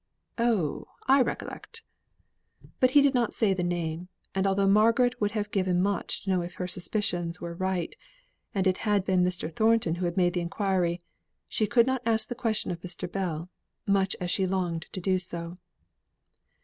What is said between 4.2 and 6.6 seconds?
and although Margaret would have given much to know if